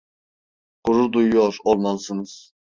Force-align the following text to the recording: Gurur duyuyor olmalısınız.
Gurur 0.83 1.13
duyuyor 1.13 1.57
olmalısınız. 1.63 2.53